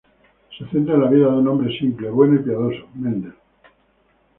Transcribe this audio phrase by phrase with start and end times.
[0.57, 3.35] Se centra en la vida de un hombre simple, bueno y piadoso, Mendel.